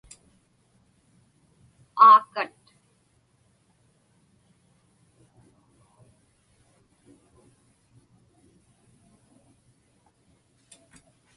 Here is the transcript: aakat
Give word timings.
aakat 1.99 2.53